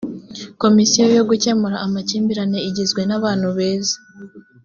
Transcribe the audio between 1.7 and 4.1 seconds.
amakimbirane igizwe nabantu beza